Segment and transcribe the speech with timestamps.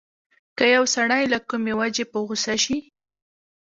[0.57, 2.77] که يو سړی له کومې وجې په غوسه شي.